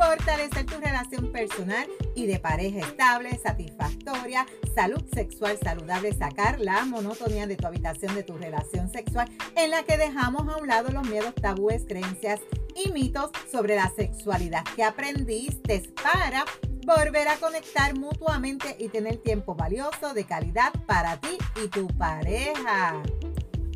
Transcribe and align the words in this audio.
fortalecer 0.00 0.64
tu 0.64 0.80
relación 0.80 1.30
personal 1.30 1.86
y 2.14 2.26
de 2.26 2.38
pareja 2.38 2.78
estable, 2.78 3.38
satisfactoria, 3.38 4.46
salud 4.74 5.02
sexual 5.12 5.58
saludable, 5.62 6.14
sacar 6.14 6.58
la 6.58 6.86
monotonía 6.86 7.46
de 7.46 7.56
tu 7.56 7.66
habitación, 7.66 8.14
de 8.14 8.22
tu 8.22 8.38
relación 8.38 8.90
sexual, 8.90 9.28
en 9.56 9.70
la 9.70 9.82
que 9.82 9.98
dejamos 9.98 10.48
a 10.48 10.56
un 10.56 10.68
lado 10.68 10.90
los 10.90 11.06
miedos, 11.06 11.34
tabúes, 11.34 11.84
creencias 11.86 12.40
y 12.74 12.90
mitos 12.92 13.30
sobre 13.52 13.76
la 13.76 13.92
sexualidad 13.94 14.64
que 14.74 14.84
aprendiste 14.84 15.82
para 16.02 16.46
volver 16.86 17.28
a 17.28 17.36
conectar 17.36 17.94
mutuamente 17.98 18.76
y 18.78 18.88
tener 18.88 19.18
tiempo 19.18 19.54
valioso 19.54 20.14
de 20.14 20.24
calidad 20.24 20.72
para 20.86 21.20
ti 21.20 21.36
y 21.62 21.68
tu 21.68 21.86
pareja. 21.88 23.02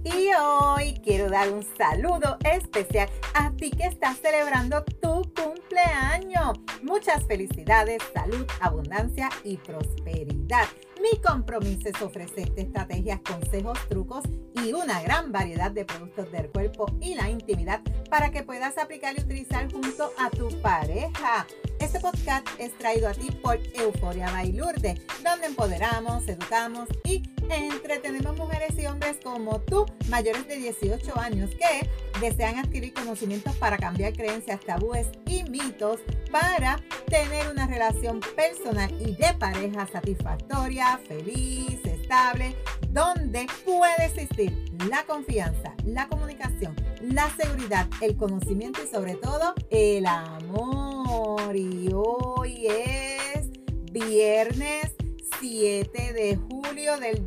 Y 0.04 0.28
hoy 0.38 1.00
quiero 1.02 1.30
dar 1.30 1.50
un 1.50 1.62
saludo 1.78 2.36
especial 2.44 3.08
a 3.32 3.50
ti 3.52 3.70
que 3.70 3.84
estás 3.84 4.18
celebrando 4.18 4.84
tu 4.84 5.22
cumpleaños. 5.34 6.58
Muchas 6.82 7.24
felicidades, 7.26 8.02
salud, 8.12 8.46
abundancia 8.60 9.30
y 9.44 9.56
prosperidad. 9.56 10.66
Mi 11.04 11.20
compromiso 11.20 11.90
es 11.90 12.00
ofrecerte 12.00 12.62
estrategias, 12.62 13.20
consejos, 13.20 13.78
trucos 13.90 14.24
y 14.54 14.72
una 14.72 15.02
gran 15.02 15.32
variedad 15.32 15.70
de 15.70 15.84
productos 15.84 16.32
del 16.32 16.48
cuerpo 16.48 16.86
y 16.98 17.14
la 17.14 17.28
intimidad 17.28 17.82
para 18.08 18.30
que 18.30 18.42
puedas 18.42 18.78
aplicar 18.78 19.14
y 19.14 19.20
utilizar 19.20 19.70
junto 19.70 20.10
a 20.18 20.30
tu 20.30 20.48
pareja. 20.62 21.46
Este 21.78 22.00
podcast 22.00 22.48
es 22.58 22.72
traído 22.78 23.06
a 23.10 23.12
ti 23.12 23.30
por 23.42 23.58
Euforia 23.74 24.30
Bailurde, 24.30 24.98
donde 25.22 25.46
empoderamos, 25.46 26.26
educamos 26.26 26.88
y 27.04 27.22
entretenemos 27.50 28.34
mujeres 28.38 28.72
y 28.78 28.86
hombres 28.86 29.18
como 29.22 29.60
tú, 29.60 29.84
mayores 30.08 30.48
de 30.48 30.56
18 30.56 31.20
años, 31.20 31.50
que 31.50 31.90
desean 32.18 32.58
adquirir 32.58 32.94
conocimientos 32.94 33.54
para 33.56 33.76
cambiar 33.76 34.14
creencias, 34.14 34.60
tabúes 34.60 35.08
y 35.26 35.42
mitos 35.44 36.00
para 36.30 36.80
tener 37.14 37.48
una 37.48 37.68
relación 37.68 38.18
personal 38.34 38.90
y 39.00 39.14
de 39.14 39.32
pareja 39.38 39.86
satisfactoria, 39.86 40.98
feliz, 41.06 41.78
estable, 41.84 42.56
donde 42.90 43.46
puede 43.64 44.06
existir 44.06 44.52
la 44.90 45.04
confianza, 45.04 45.76
la 45.84 46.08
comunicación, 46.08 46.74
la 47.02 47.30
seguridad, 47.36 47.86
el 48.00 48.16
conocimiento 48.16 48.80
y 48.82 48.88
sobre 48.88 49.14
todo 49.14 49.54
el 49.70 50.06
amor. 50.06 51.54
Y 51.54 51.88
hoy 51.94 52.66
es 52.66 53.48
viernes 53.92 54.90
7 55.40 56.12
de 56.14 56.36
julio 56.36 56.96
del 56.98 57.24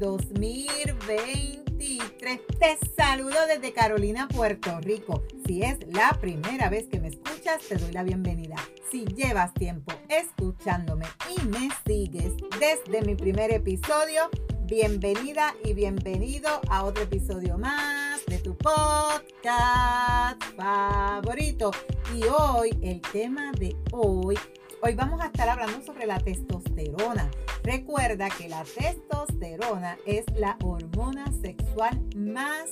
2023. 1.87 2.41
Te 2.59 2.77
saludo 2.97 3.47
desde 3.47 3.71
Carolina, 3.71 4.27
Puerto 4.27 4.79
Rico. 4.81 5.23
Si 5.45 5.63
es 5.63 5.77
la 5.93 6.17
primera 6.19 6.69
vez 6.69 6.87
que 6.87 6.99
me 6.99 7.07
escuchas, 7.07 7.61
te 7.67 7.77
doy 7.77 7.91
la 7.93 8.03
bienvenida. 8.03 8.55
Si 8.91 9.05
llevas 9.05 9.53
tiempo 9.53 9.93
escuchándome 10.09 11.05
y 11.29 11.41
me 11.45 11.69
sigues 11.85 12.33
desde 12.59 13.05
mi 13.05 13.15
primer 13.15 13.53
episodio, 13.53 14.29
bienvenida 14.65 15.55
y 15.63 15.73
bienvenido 15.73 16.49
a 16.69 16.83
otro 16.83 17.03
episodio 17.03 17.57
más 17.57 18.25
de 18.25 18.39
tu 18.39 18.57
podcast 18.57 20.43
favorito. 20.57 21.71
Y 22.13 22.23
hoy, 22.25 22.77
el 22.81 23.01
tema 23.01 23.53
de 23.53 23.77
hoy, 23.93 24.37
hoy 24.81 24.93
vamos 24.93 25.21
a 25.21 25.27
estar 25.27 25.47
hablando 25.47 25.81
sobre 25.85 26.05
la 26.05 26.19
testosterona. 26.19 27.31
Recuerda 27.67 28.29
que 28.29 28.47
la 28.47 28.63
testosterona 28.63 29.97
es 30.05 30.23
la 30.37 30.55
hormona 30.61 31.25
sexual 31.41 32.01
más 32.15 32.69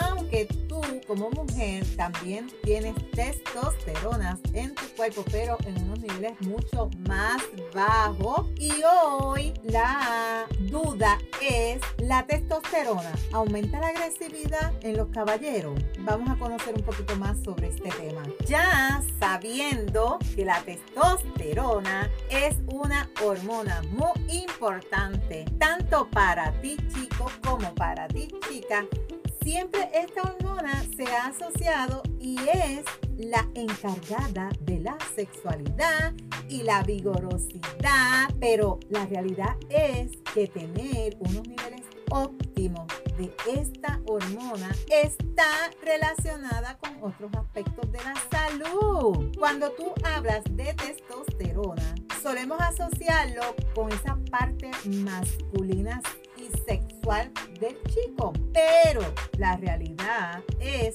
aunque 0.00 0.46
tú 0.68 0.80
como 1.06 1.30
mujer 1.30 1.84
también 1.96 2.50
tienes 2.62 2.94
testosterona 3.10 4.38
en 4.52 4.74
tu 4.74 4.86
cuerpo, 4.96 5.24
pero 5.30 5.56
en 5.66 5.82
unos 5.84 6.00
niveles 6.00 6.40
mucho 6.40 6.88
más 7.08 7.42
bajos. 7.74 8.46
Y 8.56 8.72
hoy 8.84 9.52
la 9.64 10.46
duda 10.70 11.18
es, 11.40 11.80
¿la 11.98 12.26
testosterona 12.26 13.12
aumenta 13.32 13.80
la 13.80 13.88
agresividad 13.88 14.72
en 14.82 14.96
los 14.96 15.08
caballeros? 15.08 15.78
Vamos 16.00 16.30
a 16.30 16.36
conocer 16.36 16.74
un 16.74 16.82
poquito 16.82 17.16
más 17.16 17.38
sobre 17.42 17.68
este 17.68 17.90
tema. 17.90 18.22
Ya 18.46 19.02
sabiendo 19.18 20.18
que 20.34 20.44
la 20.44 20.62
testosterona 20.62 22.10
es 22.30 22.56
una 22.66 23.10
hormona 23.24 23.51
muy 23.90 24.12
importante, 24.30 25.44
tanto 25.58 26.08
para 26.08 26.52
ti 26.62 26.76
chico 26.94 27.30
como 27.44 27.74
para 27.74 28.08
ti 28.08 28.28
chica, 28.48 28.86
siempre 29.42 29.90
esta 29.92 30.22
hormona 30.22 30.82
se 30.96 31.04
ha 31.04 31.26
asociado 31.26 32.02
y 32.18 32.38
es 32.48 32.84
la 33.18 33.46
encargada 33.54 34.48
de 34.60 34.80
la 34.80 34.96
sexualidad 35.14 36.14
y 36.48 36.62
la 36.62 36.82
vigorosidad, 36.82 38.30
pero 38.40 38.80
la 38.88 39.04
realidad 39.04 39.54
es 39.68 40.16
que 40.32 40.46
tener 40.46 41.16
unos 41.20 41.46
niveles 41.46 41.82
óptimos 42.10 42.86
de 43.18 43.34
esta 43.54 44.00
hormona 44.06 44.70
está 44.90 45.70
relacionada 45.82 46.78
con 46.78 46.96
otros 47.02 47.30
aspectos 47.34 47.92
de 47.92 47.98
la 47.98 48.14
salud. 48.30 49.30
Cuando 49.38 49.70
tú 49.72 49.92
hablas 50.04 50.42
de 50.50 50.74
testosterona, 50.74 51.94
solemos 52.22 52.60
asociarlo 52.60 53.42
con 53.74 53.90
esa 53.90 54.16
parte 54.30 54.70
masculina 55.04 56.00
y 56.36 56.48
sexual 56.66 57.32
del 57.60 57.76
chico. 57.88 58.32
Pero 58.52 59.00
la 59.38 59.56
realidad 59.56 60.42
es 60.60 60.94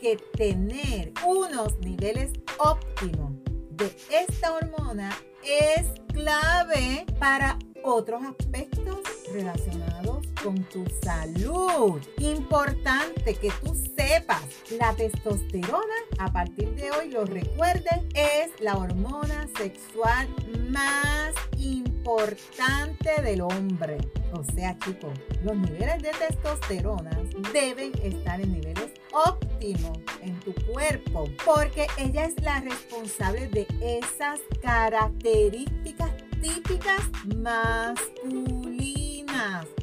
que 0.00 0.16
tener 0.36 1.12
unos 1.24 1.78
niveles 1.78 2.32
óptimos 2.58 3.32
de 3.70 3.90
esta 4.10 4.52
hormona 4.52 5.16
es 5.42 5.86
clave 6.12 7.06
para 7.18 7.58
otros 7.82 8.22
aspectos 8.24 8.98
relacionados 9.32 10.15
con 10.46 10.62
tu 10.66 10.84
salud. 11.02 12.00
Importante 12.18 13.34
que 13.34 13.50
tú 13.64 13.74
sepas, 13.96 14.44
la 14.78 14.94
testosterona, 14.94 15.98
a 16.20 16.32
partir 16.32 16.72
de 16.76 16.92
hoy 16.92 17.10
lo 17.10 17.24
recuerdes, 17.24 18.04
es 18.14 18.52
la 18.60 18.76
hormona 18.76 19.48
sexual 19.58 20.28
más 20.70 21.34
importante 21.58 23.20
del 23.22 23.40
hombre. 23.40 23.98
O 24.34 24.44
sea, 24.54 24.78
chicos, 24.78 25.18
los 25.42 25.56
niveles 25.56 26.00
de 26.00 26.12
testosterona 26.12 27.10
deben 27.52 27.92
estar 28.04 28.40
en 28.40 28.52
niveles 28.52 28.92
óptimos 29.12 29.98
en 30.22 30.38
tu 30.40 30.54
cuerpo, 30.72 31.28
porque 31.44 31.88
ella 31.98 32.26
es 32.26 32.40
la 32.40 32.60
responsable 32.60 33.48
de 33.48 33.66
esas 33.80 34.38
características 34.62 36.12
típicas 36.40 37.00
masculinas, 37.36 38.55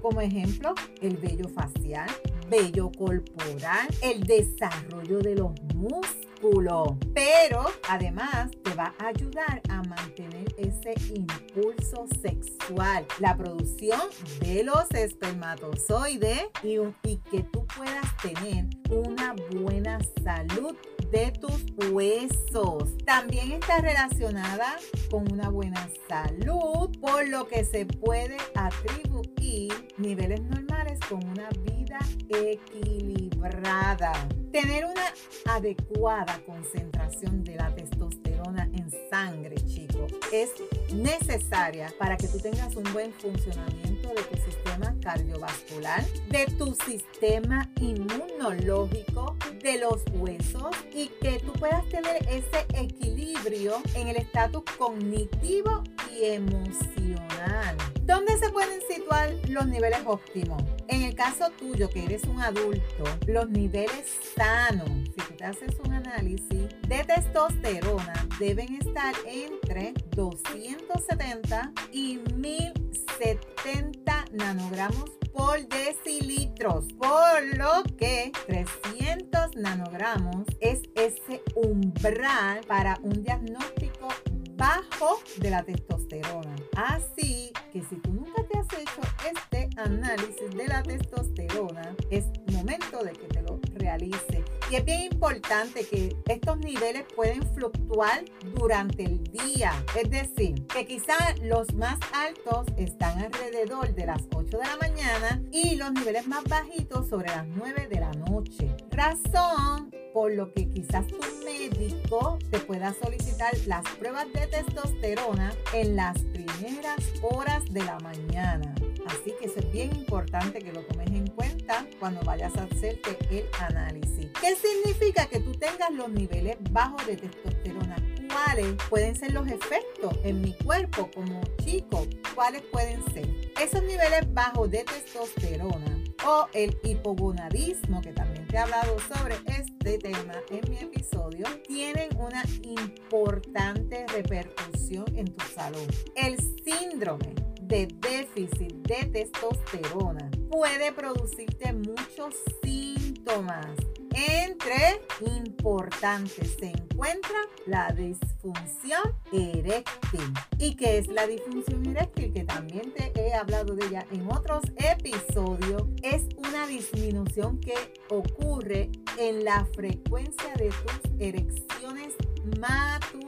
como 0.02 0.22
ejemplo 0.22 0.74
el 1.02 1.18
vello 1.18 1.48
facial, 1.50 2.10
vello 2.50 2.92
corporal, 2.98 3.88
el 4.02 4.24
desarrollo 4.24 5.20
de 5.20 5.36
los 5.36 5.52
músculos, 5.74 6.94
pero 7.14 7.66
además 7.90 8.52
te 8.64 8.74
va 8.74 8.94
a 9.00 9.08
ayudar 9.08 9.62
a 9.70 9.82
mantener 9.84 10.54
ese 10.58 10.94
impulso 11.14 12.06
sexual, 12.22 13.06
la 13.20 13.36
producción 13.38 14.02
de 14.42 14.64
los 14.64 14.90
espermatozoides 14.92 16.44
y, 16.64 16.78
y 17.08 17.18
que 17.32 17.44
tú 17.44 17.66
puedas 17.78 18.18
tener 18.22 18.66
una 18.90 19.36
buena 19.52 20.00
salud 20.24 20.76
de 21.14 21.32
tus 21.32 21.64
huesos. 21.92 22.98
También 23.06 23.52
está 23.52 23.80
relacionada 23.80 24.78
con 25.12 25.32
una 25.32 25.50
buena 25.50 25.88
salud, 26.10 26.90
por 27.00 27.28
lo 27.28 27.48
que 27.48 27.64
se 27.64 27.86
puede 27.86 28.36
atribuir 28.56 29.72
niveles 29.98 30.42
normales 30.42 31.00
con 31.08 31.24
una 31.30 31.50
vida 31.50 32.00
equilibrada. 32.30 34.12
Tener 34.52 34.86
una 34.86 35.14
adecuada 35.54 36.42
concentración 36.48 37.44
de 37.44 37.58
la 37.58 37.76
testosterona 37.76 38.68
en 38.74 38.90
sangre, 39.12 39.56
chicos, 39.68 39.93
es 40.34 40.52
necesaria 40.92 41.94
para 42.00 42.18
que 42.18 42.28
tú 42.28 42.40
tengas 42.40 42.76
un 42.76 42.92
buen 42.92 43.14
funcionamiento 43.14 44.10
de 44.10 44.24
tu 44.24 44.38
sistema 44.38 44.96
cardiovascular, 45.02 46.04
de 46.30 46.46
tu 46.58 46.76
sistema 46.86 47.70
inmunológico, 47.80 49.38
de 49.62 49.78
los 49.78 50.02
huesos 50.14 50.76
y 50.94 51.10
que 51.22 51.40
tú 51.40 51.54
puedas 51.54 51.88
tener 51.90 52.18
ese 52.28 52.66
equilibrio 52.74 53.82
en 53.94 54.08
el 54.08 54.18
estatus 54.18 54.64
cognitivo 54.78 55.84
y 56.12 56.26
emocional. 56.26 57.78
¿Dónde 58.04 58.38
se 58.38 58.50
pueden 58.50 58.82
situar 58.90 59.34
los 59.50 59.68
niveles 59.68 60.00
óptimos? 60.06 60.62
En 60.88 61.04
el 61.04 61.16
caso 61.16 61.52
tuyo, 61.52 61.90
que 61.90 62.04
eres 62.04 62.24
un 62.24 62.42
adulto, 62.42 63.04
los 63.28 63.50
niveles 63.50 64.20
sanos, 64.36 64.90
si 64.90 65.22
haces 65.44 65.78
un 65.86 65.94
análisis 65.94 66.70
de 66.88 67.04
testosterona, 67.04 68.14
deben 68.40 68.76
estar 68.76 69.14
entre 69.26 69.94
270 70.16 71.72
y 71.92 72.20
1070 72.36 74.26
nanogramos 74.32 75.12
por 75.34 75.68
decilitros, 75.68 76.86
por 76.94 77.58
lo 77.58 77.84
que 77.98 78.32
300 78.48 79.56
nanogramos 79.58 80.46
es 80.60 80.82
ese 80.96 81.42
umbral 81.56 82.62
para 82.68 83.00
un 83.02 83.24
diagnóstico 83.24 84.10
bajo 84.56 85.20
de 85.40 85.50
la 85.50 85.64
testosterona. 85.64 86.56
Así 86.76 87.52
que 87.72 87.82
si 87.82 87.96
tú 87.98 88.14
nunca 88.14 88.44
te 88.44 88.60
has 88.60 88.68
hecho 88.74 89.02
este 89.30 89.70
análisis 89.78 90.56
de 90.56 90.68
la 90.68 90.84
testosterona, 90.84 91.96
es 92.10 92.26
momento 92.52 93.04
de 93.04 93.12
que 93.14 93.28
te 93.28 93.42
lo 93.42 93.60
realice. 93.76 94.44
Y 94.74 94.78
es 94.78 94.86
bien 94.86 95.04
importante 95.04 95.86
que 95.86 96.18
estos 96.28 96.58
niveles 96.58 97.04
pueden 97.16 97.44
fluctuar 97.54 98.26
durante 98.56 99.04
el 99.04 99.24
día. 99.26 99.72
Es 99.96 100.10
decir, 100.10 100.66
que 100.66 100.88
quizá 100.88 101.14
los 101.44 101.72
más 101.76 102.00
altos 102.12 102.66
están 102.76 103.20
alrededor 103.20 103.94
de 103.94 104.08
las 104.08 104.24
8 104.34 104.58
de 104.58 104.66
la 104.66 104.78
mañana 104.78 105.44
y 105.52 105.76
los 105.76 105.92
niveles 105.92 106.26
más 106.26 106.44
bajitos 106.46 107.08
sobre 107.08 107.28
las 107.28 107.46
9 107.50 107.88
de 107.88 108.00
la 108.00 108.12
noche. 108.14 108.76
Razón 108.90 109.92
por 110.12 110.34
lo 110.34 110.52
que 110.52 110.68
quizás 110.68 111.06
tu 111.06 111.20
médico 111.46 112.40
te 112.50 112.58
pueda 112.58 112.96
solicitar 112.96 113.54
las 113.68 113.84
pruebas 114.00 114.26
de 114.34 114.48
testosterona 114.48 115.54
en 115.74 115.96
las 115.96 116.18
primeras 116.18 116.98
horas 117.22 117.64
de 117.70 117.84
la 117.84 118.00
mañana. 118.00 118.74
Así 119.08 119.34
que 119.40 119.46
es 119.46 119.72
bien 119.72 119.96
importante 119.96 120.60
que 120.60 120.72
lo 120.72 120.82
tomes 120.82 121.08
en 121.08 121.28
cuenta 121.28 121.86
cuando 122.00 122.22
vayas 122.22 122.56
a 122.58 122.64
hacerte 122.64 123.18
el 123.30 123.46
análisis. 123.60 124.28
¿Qué 124.40 124.56
significa 124.56 125.26
que 125.28 125.40
tú 125.40 125.52
tengas 125.54 125.92
los 125.92 126.10
niveles 126.10 126.58
bajos 126.72 127.06
de 127.06 127.18
testosterona? 127.18 127.96
¿Cuáles 128.28 128.76
pueden 128.90 129.16
ser 129.16 129.34
los 129.34 129.48
efectos 129.48 130.18
en 130.24 130.42
mi 130.42 130.54
cuerpo 130.54 131.10
como 131.14 131.42
chico? 131.64 132.06
¿Cuáles 132.34 132.62
pueden 132.64 133.04
ser? 133.14 133.28
Esos 133.62 133.84
niveles 133.84 134.34
bajos 134.34 134.72
de 134.72 134.84
testosterona 134.84 136.04
o 136.26 136.48
el 136.54 136.76
hipogonadismo, 136.84 138.02
que 138.02 138.14
también 138.14 138.48
te 138.48 138.56
he 138.56 138.60
hablado 138.60 138.98
sobre 139.00 139.36
este 139.48 139.98
tema 139.98 140.34
en 140.50 140.70
mi 140.70 140.78
episodio, 140.78 141.46
tienen 141.68 142.10
una 142.18 142.44
importante 142.64 144.06
repercusión 144.08 145.06
en 145.16 145.26
tu 145.26 145.46
salud. 145.54 145.88
El 146.16 146.38
síndrome 146.64 147.43
de 147.74 147.88
déficit 147.88 148.72
de 148.88 149.04
testosterona 149.06 150.30
puede 150.52 150.92
producirte 150.92 151.74
muchos 151.74 152.36
síntomas. 152.62 153.66
Entre 154.14 155.02
importantes 155.26 156.56
se 156.60 156.68
encuentra 156.68 157.40
la 157.66 157.92
disfunción 157.94 159.02
eréctil. 159.32 160.34
¿Y 160.60 160.76
qué 160.76 161.00
es 161.00 161.08
la 161.08 161.26
disfunción 161.26 161.84
eréctil? 161.88 162.32
Que 162.32 162.44
también 162.44 162.94
te 162.94 163.12
he 163.20 163.34
hablado 163.34 163.74
de 163.74 163.88
ella 163.88 164.06
en 164.12 164.32
otros 164.32 164.62
episodios. 164.78 165.82
Es 166.04 166.28
una 166.38 166.68
disminución 166.68 167.60
que 167.60 167.74
ocurre 168.10 168.92
en 169.18 169.44
la 169.44 169.66
frecuencia 169.74 170.54
de 170.58 170.70
tus 170.70 171.12
erecciones 171.20 172.14
matutinas 172.60 173.23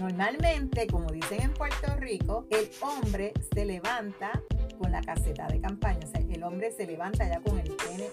Normalmente, 0.00 0.86
como 0.86 1.10
dicen 1.10 1.42
en 1.42 1.52
Puerto 1.52 1.96
Rico, 1.96 2.46
el 2.50 2.70
hombre 2.80 3.32
se 3.52 3.64
levanta 3.64 4.30
con 4.78 4.92
la 4.92 5.00
caseta 5.00 5.48
de 5.48 5.60
campaña. 5.60 5.98
O 6.04 6.06
sea, 6.06 6.20
el 6.20 6.42
hombre 6.44 6.70
se 6.70 6.86
levanta 6.86 7.28
ya 7.28 7.40
con 7.40 7.58
el 7.58 7.70
pene. 7.72 8.08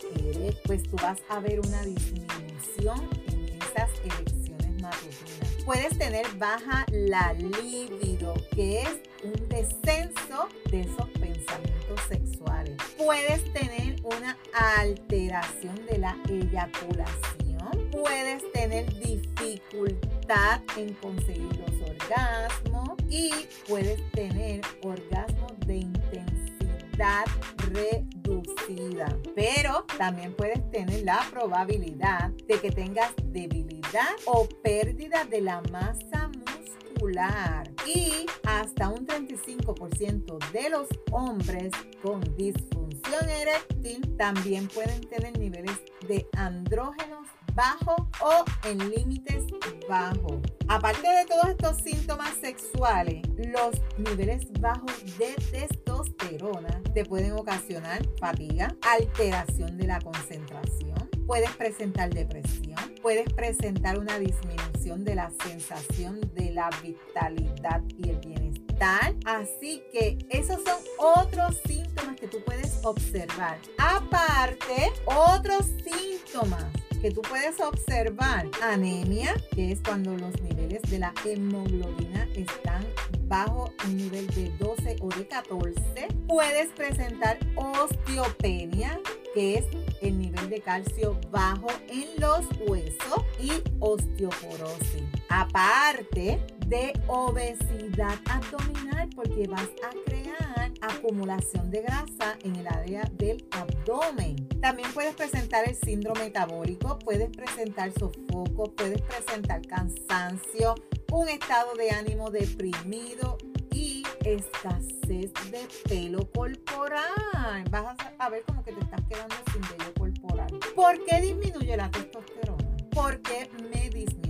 Pues 0.65 0.83
tú 0.83 0.95
vas 0.97 1.19
a 1.29 1.39
ver 1.39 1.59
una 1.59 1.81
disminución 1.83 3.07
en 3.27 3.61
esas 3.61 3.89
elecciones 4.03 4.81
matutinas. 4.81 5.63
Puedes 5.63 5.97
tener 5.97 6.25
baja 6.37 6.85
la 6.91 7.33
libido, 7.33 8.33
que 8.55 8.81
es 8.81 8.97
un 9.23 9.49
descenso 9.49 10.49
de 10.71 10.81
esos 10.81 11.09
pensamientos 11.19 12.01
sexuales. 12.09 12.77
Puedes 12.97 13.53
tener 13.53 13.95
una 14.03 14.35
alteración 14.79 15.75
de 15.85 15.99
la 15.99 16.17
eyaculación 16.29 17.46
puedes 17.91 18.51
tener 18.51 18.85
dificultad 18.99 20.61
en 20.75 20.93
conseguir 20.95 21.55
los 21.57 21.89
orgasmos 21.89 22.97
y 23.09 23.31
puedes 23.67 23.99
tener 24.11 24.61
orgasmos 24.83 25.53
de 25.65 25.77
intensidad 25.77 27.25
reducida. 27.71 29.17
Pero 29.35 29.85
también 29.97 30.33
puedes 30.33 30.69
tener 30.71 31.03
la 31.03 31.25
probabilidad 31.31 32.31
de 32.47 32.59
que 32.59 32.71
tengas 32.71 33.13
debilidad 33.25 34.15
o 34.25 34.47
pérdida 34.63 35.25
de 35.25 35.41
la 35.41 35.61
masa 35.71 36.29
muscular. 36.29 37.69
Y 37.85 38.25
hasta 38.45 38.89
un 38.89 39.05
35% 39.05 40.51
de 40.51 40.69
los 40.69 40.87
hombres 41.11 41.71
con 42.01 42.21
disfunción 42.35 43.29
eréctil 43.29 44.17
también 44.17 44.67
pueden 44.67 45.01
tener 45.01 45.37
niveles 45.37 45.79
de 46.07 46.27
andrógenos 46.35 47.27
bajo 47.57 48.07
o 48.21 48.45
en 48.65 48.77
límites 48.91 49.45
bajos. 49.89 50.37
Aparte 50.67 51.07
de 51.07 51.25
todos 51.25 51.47
estos 51.49 51.77
síntomas 51.77 52.35
sexuales, 52.35 53.23
los 53.35 53.81
niveles 53.97 54.45
bajos 54.59 54.93
de 55.17 55.33
testosterona 55.51 56.83
te 56.93 57.03
pueden 57.03 57.31
ocasionar 57.31 58.07
fatiga, 58.19 58.75
alteración 58.81 59.75
de 59.75 59.87
la 59.87 59.99
concentración, 59.99 61.09
puedes 61.25 61.49
presentar 61.51 62.13
depresión, 62.13 62.77
puedes 63.01 63.33
presentar 63.33 63.97
una 63.97 64.19
disminución 64.19 65.03
de 65.03 65.15
la 65.15 65.31
sensación 65.43 66.21
de 66.35 66.51
la 66.51 66.69
vitalidad 66.83 67.81
y 67.97 68.09
el 68.09 68.19
bienestar. 68.19 69.15
Así 69.25 69.81
que 69.91 70.19
esos 70.29 70.59
son 70.63 70.79
otros 70.99 71.59
síntomas 71.65 72.17
que 72.17 72.27
tú 72.27 72.37
puedes 72.45 72.79
observar. 72.83 73.57
Aparte, 73.79 74.91
otros 75.05 75.65
síntomas 75.83 76.65
que 77.01 77.11
tú 77.11 77.21
puedes 77.21 77.59
observar 77.59 78.47
anemia, 78.63 79.35
que 79.53 79.71
es 79.71 79.79
cuando 79.81 80.15
los 80.17 80.39
niveles 80.41 80.81
de 80.83 80.99
la 80.99 81.13
hemoglobina 81.25 82.27
están 82.35 82.85
bajo 83.27 83.71
un 83.85 83.97
nivel 83.97 84.27
de 84.27 84.49
12 84.57 84.97
o 85.01 85.09
de 85.09 85.27
14. 85.27 86.07
Puedes 86.27 86.69
presentar 86.69 87.37
osteopenia, 87.55 88.99
que 89.33 89.59
es 89.59 89.65
el 90.01 90.17
nivel 90.17 90.49
de 90.49 90.61
calcio 90.61 91.19
bajo 91.29 91.67
en 91.89 92.07
los 92.19 92.45
huesos 92.67 93.25
y 93.39 93.51
osteoporosis. 93.79 95.03
Aparte 95.29 96.39
de 96.67 96.93
obesidad 97.07 98.19
abdominal, 98.29 99.09
porque 99.15 99.47
vas 99.47 99.69
a 99.83 99.89
crear 100.05 100.71
acumulación 100.81 101.71
de 101.71 101.81
grasa 101.81 102.37
en 102.43 102.57
el 102.57 102.67
área 102.67 103.03
del 103.13 103.45
abdomen. 103.51 104.47
También 104.61 104.91
puedes 104.93 105.15
presentar 105.15 105.67
el 105.67 105.75
síndrome 105.75 106.25
metabólico, 106.25 106.99
puedes 106.99 107.29
presentar 107.29 107.91
sofoco, 107.93 108.71
puedes 108.75 109.01
presentar 109.01 109.61
cansancio, 109.65 110.75
un 111.11 111.29
estado 111.29 111.73
de 111.75 111.91
ánimo 111.91 112.29
deprimido 112.31 113.37
y 113.71 114.03
escasez 114.25 115.31
de 115.51 115.67
pelo 115.87 116.29
corporal. 116.31 117.63
Vas 117.71 117.97
a 118.19 118.29
ver 118.29 118.43
como 118.43 118.63
que 118.63 118.73
te 118.73 118.81
estás 118.81 119.01
quedando 119.07 119.35
sin 119.53 119.61
vello 119.61 119.93
corporal. 119.97 120.59
¿Por 120.75 121.05
qué 121.05 121.21
disminuye 121.21 121.77
la 121.77 121.89
testosterona? 121.89 122.77
¿Por 122.91 123.21
qué 123.21 123.49
me 123.71 123.89
disminuye? 123.89 124.26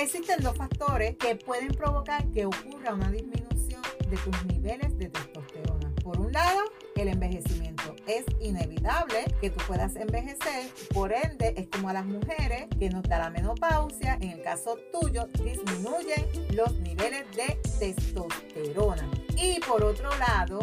Existen 0.00 0.40
dos 0.44 0.56
factores 0.56 1.16
que 1.16 1.34
pueden 1.34 1.72
provocar 1.72 2.24
que 2.28 2.46
ocurra 2.46 2.94
una 2.94 3.10
disminución 3.10 3.82
de 4.08 4.16
tus 4.18 4.44
niveles 4.44 4.96
de 4.96 5.08
testosterona. 5.08 5.92
Por 6.04 6.20
un 6.20 6.32
lado, 6.32 6.60
el 6.94 7.08
envejecimiento. 7.08 7.96
Es 8.06 8.24
inevitable 8.40 9.24
que 9.40 9.50
tú 9.50 9.58
puedas 9.66 9.96
envejecer, 9.96 10.70
por 10.94 11.12
ende 11.12 11.52
es 11.56 11.66
como 11.66 11.88
a 11.88 11.94
las 11.94 12.06
mujeres 12.06 12.68
que 12.78 12.88
nos 12.90 13.02
da 13.02 13.18
la 13.18 13.30
menopausia, 13.30 14.18
en 14.20 14.30
el 14.30 14.42
caso 14.42 14.78
tuyo 14.92 15.26
disminuyen 15.42 16.28
los 16.54 16.72
niveles 16.78 17.24
de 17.34 17.58
testosterona. 17.80 19.10
Y 19.36 19.58
por 19.66 19.82
otro 19.82 20.10
lado, 20.16 20.60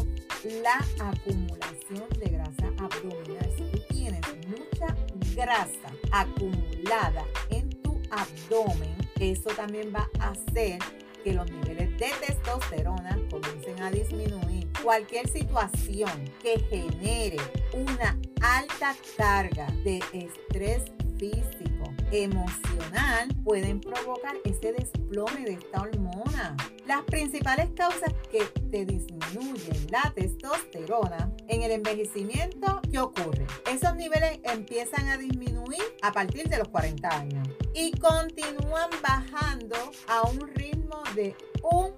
la 0.64 0.78
acumulación 1.06 2.08
de 2.20 2.30
grasa 2.30 2.68
abdominal. 2.78 3.52
Si 3.58 3.64
tú 3.64 3.80
tienes 3.90 4.22
mucha 4.48 4.96
grasa 5.36 5.92
acumulada 6.14 7.26
en 7.50 7.70
tu 7.82 8.00
abdomen, 8.12 9.05
eso 9.20 9.50
también 9.56 9.94
va 9.94 10.10
a 10.20 10.30
hacer 10.30 10.80
que 11.24 11.34
los 11.34 11.50
niveles 11.50 11.90
de 11.98 12.12
testosterona 12.26 13.18
comiencen 13.32 13.82
a 13.82 13.90
disminuir. 13.90 14.68
Cualquier 14.84 15.28
situación 15.28 16.12
que 16.42 16.60
genere 16.70 17.38
una 17.74 18.16
alta 18.42 18.96
carga 19.18 19.66
de 19.84 19.98
estrés 20.14 20.84
físico, 21.18 21.75
emocional 22.12 23.30
pueden 23.44 23.80
provocar 23.80 24.36
ese 24.44 24.74
desplome 24.74 25.46
de 25.46 25.54
esta 25.54 25.82
hormona. 25.82 26.56
Las 26.88 27.04
principales 27.04 27.70
causas 27.76 28.14
que 28.32 28.46
te 28.70 28.86
disminuyen 28.86 29.88
la 29.90 30.12
testosterona 30.16 31.32
en 31.48 31.64
el 31.64 31.72
envejecimiento, 31.72 32.82
¿qué 32.92 33.00
ocurre? 33.00 33.48
Esos 33.70 33.96
niveles 33.96 34.40
empiezan 34.44 35.08
a 35.10 35.18
disminuir 35.18 35.82
a 36.02 36.12
partir 36.12 36.48
de 36.48 36.60
los 36.60 36.68
40 36.70 37.10
años 37.10 37.48
y 37.74 37.92
continúan 37.94 38.90
bajando 39.02 39.76
a 40.08 40.24
un 40.24 40.48
ritmo 40.56 41.02
de 41.16 41.36
un 41.64 41.94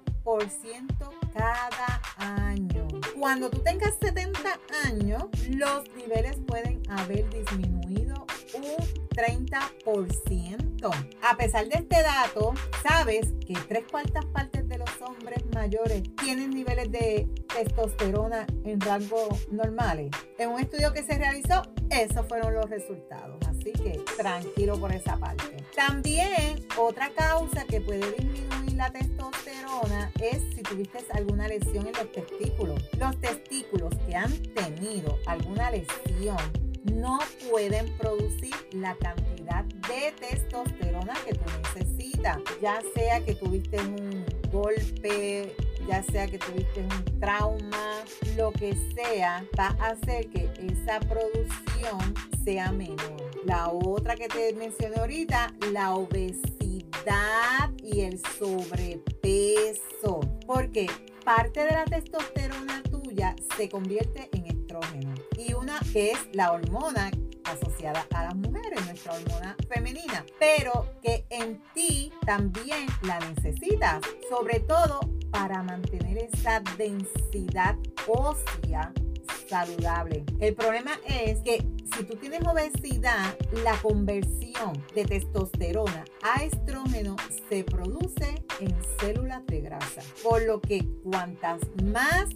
ciento 0.62 1.10
cada 1.32 2.02
año. 2.18 2.86
Cuando 3.18 3.48
tú 3.48 3.60
tengas 3.60 3.94
70 4.00 4.38
años, 4.84 5.24
los 5.48 5.88
niveles 5.96 6.36
pueden 6.46 6.82
haber 6.90 7.28
disminuido 7.30 8.07
un 8.62 9.08
30%. 9.10 10.90
A 11.22 11.36
pesar 11.36 11.68
de 11.68 11.74
este 11.76 12.02
dato, 12.02 12.54
sabes 12.82 13.32
que 13.46 13.54
tres 13.66 13.84
cuartas 13.90 14.24
partes 14.26 14.68
de 14.68 14.78
los 14.78 14.90
hombres 15.02 15.42
mayores 15.54 16.02
tienen 16.22 16.50
niveles 16.50 16.90
de 16.92 17.28
testosterona 17.52 18.46
en 18.64 18.80
rangos 18.80 19.48
normales. 19.50 20.10
En 20.38 20.50
un 20.50 20.60
estudio 20.60 20.92
que 20.92 21.02
se 21.02 21.18
realizó, 21.18 21.62
esos 21.90 22.26
fueron 22.28 22.54
los 22.54 22.70
resultados. 22.70 23.36
Así 23.48 23.72
que 23.72 24.00
tranquilo 24.16 24.78
por 24.78 24.92
esa 24.92 25.16
parte. 25.16 25.56
También 25.74 26.64
otra 26.76 27.10
causa 27.10 27.64
que 27.64 27.80
puede 27.80 28.12
disminuir 28.12 28.74
la 28.74 28.90
testosterona 28.90 30.12
es 30.20 30.42
si 30.54 30.62
tuviste 30.62 30.98
alguna 31.10 31.48
lesión 31.48 31.88
en 31.88 31.92
los 31.94 32.12
testículos. 32.12 32.80
Los 32.98 33.18
testículos 33.20 33.92
que 34.06 34.14
han 34.14 34.32
tenido 34.54 35.18
alguna 35.26 35.72
lesión 35.72 36.67
no 36.84 37.18
pueden 37.50 37.86
producir 37.96 38.54
la 38.72 38.94
cantidad 38.96 39.64
de 39.64 40.12
testosterona 40.20 41.14
que 41.26 41.34
tú 41.34 41.44
necesitas, 41.62 42.38
ya 42.60 42.80
sea 42.94 43.20
que 43.24 43.34
tuviste 43.34 43.78
un 43.78 44.24
golpe, 44.52 45.54
ya 45.86 46.02
sea 46.02 46.26
que 46.26 46.38
tuviste 46.38 46.80
un 46.80 47.20
trauma, 47.20 48.04
lo 48.36 48.52
que 48.52 48.74
sea, 48.94 49.44
va 49.58 49.76
a 49.80 49.88
hacer 49.90 50.28
que 50.28 50.50
esa 50.66 51.00
producción 51.00 52.14
sea 52.44 52.72
menor. 52.72 53.30
La 53.44 53.68
otra 53.70 54.14
que 54.14 54.28
te 54.28 54.52
mencioné 54.54 54.96
ahorita, 54.96 55.54
la 55.72 55.94
obesidad 55.94 57.70
y 57.82 58.00
el 58.02 58.20
sobrepeso, 58.38 60.20
porque 60.46 60.86
parte 61.24 61.64
de 61.64 61.70
la 61.72 61.84
testosterona 61.84 62.82
se 63.56 63.68
convierte 63.68 64.28
en 64.32 64.46
estrógeno 64.46 65.14
y 65.36 65.52
una 65.54 65.80
que 65.92 66.12
es 66.12 66.18
la 66.32 66.52
hormona 66.52 67.10
asociada 67.44 68.06
a 68.14 68.24
las 68.24 68.36
mujeres, 68.36 68.84
nuestra 68.86 69.14
hormona 69.14 69.56
femenina, 69.68 70.24
pero 70.38 70.86
que 71.02 71.26
en 71.30 71.62
ti 71.74 72.12
también 72.26 72.86
la 73.02 73.18
necesitas, 73.20 74.00
sobre 74.28 74.60
todo 74.60 75.00
para 75.30 75.62
mantener 75.62 76.18
esa 76.18 76.60
densidad 76.76 77.76
ósea 78.06 78.92
El 80.40 80.54
problema 80.54 80.92
es 81.06 81.38
que 81.40 81.64
si 81.96 82.04
tú 82.04 82.16
tienes 82.16 82.46
obesidad, 82.46 83.34
la 83.64 83.80
conversión 83.80 84.84
de 84.94 85.06
testosterona 85.06 86.04
a 86.22 86.44
estrógeno 86.44 87.16
se 87.48 87.64
produce 87.64 88.44
en 88.60 88.76
células 89.00 89.46
de 89.46 89.62
grasa. 89.62 90.02
Por 90.22 90.42
lo 90.42 90.60
que 90.60 90.86
cuantas 91.02 91.60
más 91.82 92.26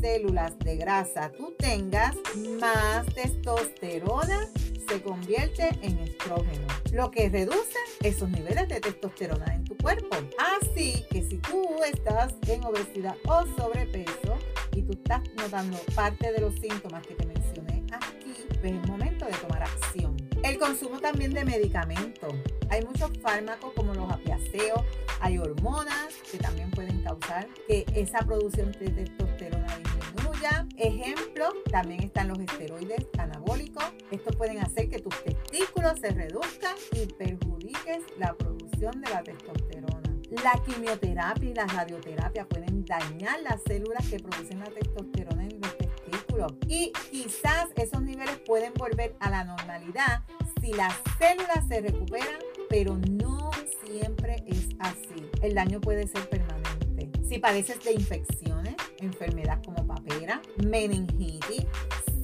células 0.00 0.58
de 0.58 0.76
grasa 0.76 1.30
tú 1.36 1.54
tengas, 1.56 2.16
más 2.60 3.06
testosterona 3.14 4.48
se 4.88 5.02
convierte 5.02 5.68
en 5.82 5.98
estrógeno, 5.98 6.66
lo 6.92 7.10
que 7.12 7.28
reduce 7.28 7.78
esos 8.02 8.28
niveles 8.28 8.68
de 8.68 8.80
testosterona 8.80 9.54
en 9.54 9.64
tu 9.64 9.76
cuerpo. 9.76 10.16
Así 10.60 11.04
que 11.10 11.22
si 11.22 11.38
tú 11.38 11.62
estás 11.84 12.34
en 12.48 12.64
obesidad 12.64 13.14
o 13.26 13.46
sobrepeso 13.56 14.36
tú 14.86 14.92
estás 14.92 15.20
notando 15.36 15.78
parte 15.94 16.32
de 16.32 16.40
los 16.40 16.54
síntomas 16.54 17.04
que 17.06 17.14
te 17.14 17.26
mencioné 17.26 17.84
aquí, 17.92 18.34
pues 18.60 18.72
es 18.72 18.88
momento 18.88 19.26
de 19.26 19.32
tomar 19.32 19.62
acción. 19.62 20.16
El 20.42 20.58
consumo 20.58 21.00
también 21.00 21.34
de 21.34 21.44
medicamentos. 21.44 22.34
Hay 22.70 22.84
muchos 22.84 23.10
fármacos 23.20 23.72
como 23.74 23.94
los 23.94 24.10
apiaceos, 24.10 24.80
hay 25.20 25.38
hormonas 25.38 26.14
que 26.30 26.38
también 26.38 26.70
pueden 26.70 27.02
causar 27.02 27.48
que 27.66 27.84
esa 27.94 28.18
producción 28.20 28.72
de 28.72 28.90
testosterona 28.90 29.78
disminuya. 29.78 30.66
Ejemplo, 30.76 31.52
también 31.70 32.02
están 32.02 32.28
los 32.28 32.38
esteroides 32.38 33.06
anabólicos. 33.18 33.84
Estos 34.10 34.36
pueden 34.36 34.58
hacer 34.58 34.88
que 34.88 35.00
tus 35.00 35.14
testículos 35.24 35.98
se 36.00 36.10
reduzcan 36.10 36.76
y 36.92 37.06
perjudiques 37.06 38.02
la 38.18 38.34
producción 38.34 39.00
de 39.00 39.10
la 39.10 39.22
testosterona. 39.22 39.95
La 40.42 40.52
quimioterapia 40.64 41.50
y 41.50 41.54
la 41.54 41.66
radioterapia 41.66 42.46
pueden 42.46 42.84
dañar 42.84 43.40
las 43.42 43.60
células 43.66 44.06
que 44.08 44.18
producen 44.18 44.60
la 44.60 44.66
testosterona 44.66 45.44
en 45.44 45.60
los 45.60 45.78
testículos 45.78 46.52
y 46.68 46.92
quizás 47.10 47.66
esos 47.76 48.02
niveles 48.02 48.38
pueden 48.46 48.74
volver 48.74 49.16
a 49.20 49.30
la 49.30 49.44
normalidad 49.44 50.22
si 50.60 50.72
las 50.72 50.94
células 51.18 51.66
se 51.68 51.80
recuperan, 51.80 52.40
pero 52.68 52.96
no 52.96 53.50
siempre 53.84 54.42
es 54.46 54.68
así. 54.78 55.28
El 55.42 55.54
daño 55.54 55.80
puede 55.80 56.06
ser 56.06 56.28
permanente. 56.28 57.10
Si 57.26 57.38
padeces 57.38 57.82
de 57.84 57.92
infecciones, 57.92 58.74
enfermedades 58.98 59.64
como 59.64 59.86
papera, 59.86 60.40
meningitis, 60.64 61.66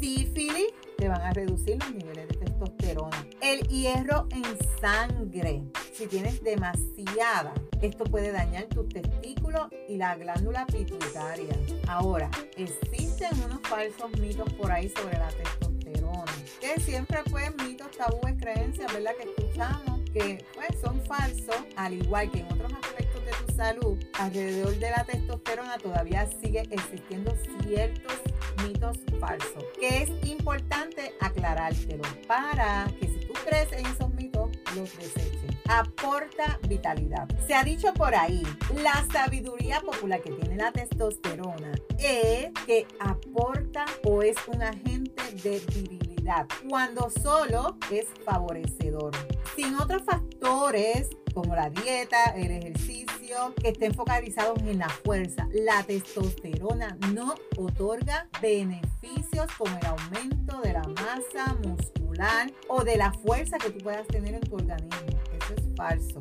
sífilis, 0.00 0.68
te 0.98 1.08
van 1.08 1.22
a 1.22 1.32
reducir 1.32 1.78
los 1.78 1.94
niveles 1.94 2.28
de 2.28 2.34
testosterona. 2.34 3.26
El 3.40 3.60
hierro 3.68 4.26
en 4.30 4.44
sangre. 4.80 5.62
Si 5.92 6.06
tienes 6.06 6.42
demasiada, 6.42 7.52
esto 7.82 8.04
puede 8.04 8.30
dañar 8.30 8.64
tus 8.66 8.88
testículos 8.88 9.66
y 9.88 9.96
la 9.96 10.16
glándula 10.16 10.64
pituitaria. 10.66 11.54
Ahora, 11.88 12.30
existen 12.56 13.30
unos 13.44 13.60
falsos 13.68 14.10
mitos 14.18 14.50
por 14.54 14.70
ahí 14.70 14.88
sobre 14.88 15.18
la 15.18 15.28
testosterona, 15.28 16.32
que 16.60 16.80
siempre 16.80 17.18
fue 17.28 17.50
mitos, 17.64 17.90
tabúes, 17.96 18.34
creencias, 18.38 18.92
¿verdad? 18.92 19.12
Que 19.16 19.28
escuchamos 19.28 20.00
que 20.12 20.44
pues, 20.54 20.80
son 20.80 21.00
falsos, 21.06 21.56
al 21.76 21.94
igual 21.94 22.30
que 22.30 22.40
en 22.40 22.52
otros 22.52 22.72
aspectos 22.72 23.24
de 23.24 23.32
tu 23.46 23.54
salud, 23.54 23.98
alrededor 24.18 24.76
de 24.76 24.90
la 24.90 25.04
testosterona 25.04 25.78
todavía 25.78 26.28
sigue 26.40 26.60
existiendo 26.70 27.34
ciertos 27.62 28.20
mitos 28.64 28.98
falsos, 29.18 29.64
que 29.80 30.02
es 30.02 30.10
importante 30.28 31.14
aclarártelo 31.20 32.02
para 32.28 32.86
que 33.00 33.08
si 33.08 33.26
tú 33.26 33.32
crees 33.44 33.72
en 33.72 33.86
esos 33.86 34.12
mitos, 34.14 34.50
los 34.76 34.96
deseches. 34.98 35.61
Aporta 35.74 36.58
vitalidad. 36.68 37.26
Se 37.46 37.54
ha 37.54 37.64
dicho 37.64 37.94
por 37.94 38.14
ahí, 38.14 38.42
la 38.82 39.06
sabiduría 39.10 39.80
popular 39.80 40.20
que 40.20 40.30
tiene 40.30 40.56
la 40.56 40.70
testosterona 40.70 41.72
es 41.98 42.50
que 42.66 42.86
aporta 43.00 43.86
o 44.04 44.22
es 44.22 44.36
un 44.48 44.62
agente 44.62 45.22
de 45.42 45.60
virilidad, 45.74 46.46
cuando 46.68 47.08
solo 47.08 47.78
es 47.90 48.06
favorecedor. 48.22 49.12
Sin 49.56 49.74
otros 49.76 50.02
factores 50.02 51.08
como 51.32 51.54
la 51.54 51.70
dieta, 51.70 52.24
el 52.36 52.50
ejercicio, 52.50 53.54
que 53.60 53.70
estén 53.70 53.94
focalizados 53.94 54.58
en 54.62 54.78
la 54.78 54.88
fuerza. 54.88 55.48
La 55.52 55.82
testosterona 55.82 56.96
no 57.12 57.34
otorga 57.56 58.28
beneficios 58.40 59.46
como 59.56 59.76
el 59.78 59.86
aumento 59.86 60.60
de 60.60 60.74
la 60.74 60.82
masa 60.82 61.56
muscular 61.64 62.52
o 62.68 62.84
de 62.84 62.96
la 62.96 63.12
fuerza 63.12 63.56
que 63.58 63.70
tú 63.70 63.78
puedas 63.78 64.06
tener 64.08 64.34
en 64.34 64.40
tu 64.40 64.56
organismo. 64.56 65.22
Eso 65.42 65.54
es 65.54 65.61
falso. 65.76 66.20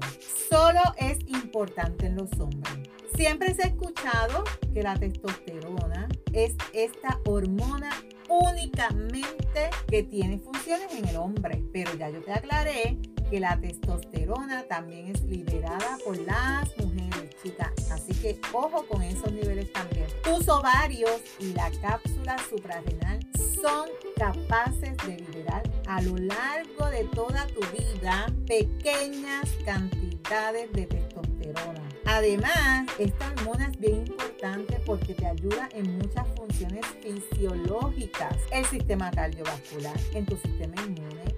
Solo 0.49 0.81
es 0.97 1.19
importante 1.27 2.07
en 2.07 2.15
los 2.15 2.31
hombres. 2.39 2.89
Siempre 3.15 3.53
se 3.53 3.63
ha 3.63 3.67
escuchado 3.67 4.43
que 4.73 4.83
la 4.83 4.95
testosterona 4.95 6.07
es 6.33 6.55
esta 6.73 7.19
hormona 7.25 7.91
únicamente 8.29 9.69
que 9.87 10.03
tiene 10.03 10.39
funciones 10.39 10.93
en 10.93 11.07
el 11.07 11.17
hombre, 11.17 11.63
pero 11.73 11.93
ya 11.95 12.09
yo 12.09 12.21
te 12.21 12.31
aclaré 12.31 12.97
que 13.29 13.39
la 13.39 13.59
testosterona 13.59 14.63
también 14.63 15.07
es 15.07 15.23
liberada 15.23 15.97
por 16.05 16.17
las 16.17 16.69
mujeres, 16.77 17.35
chicas. 17.41 17.71
Así 17.91 18.13
que 18.13 18.39
ojo 18.53 18.85
con 18.87 19.01
esos 19.01 19.31
niveles 19.31 19.71
también. 19.71 20.07
Tus 20.23 20.47
ovarios 20.49 21.21
y 21.39 21.53
la 21.53 21.71
cápsula 21.81 22.37
suprarrenal 22.49 23.19
son 23.61 23.89
capaces 24.15 24.97
de 25.05 25.17
liberar 25.17 25.63
a 25.87 26.01
lo 26.01 26.17
largo 26.17 26.89
de 26.89 27.03
toda 27.05 27.45
tu 27.47 27.61
vida 27.71 28.27
pequeñas 28.47 29.49
cantidades 29.65 30.71
de 30.73 30.85
testosterona. 30.87 31.81
Además, 32.05 32.87
esta 32.97 33.31
hormona 33.31 33.67
es 33.67 33.79
bien 33.79 34.07
importante 34.07 34.79
porque 34.85 35.13
te 35.13 35.27
ayuda 35.27 35.69
en 35.73 35.97
muchas 35.97 36.25
funciones 36.35 36.85
fisiológicas. 37.01 38.35
El 38.51 38.65
sistema 38.65 39.11
cardiovascular, 39.11 39.97
en 40.13 40.25
tu 40.25 40.35
sistema 40.37 40.75
inmune, 40.85 41.35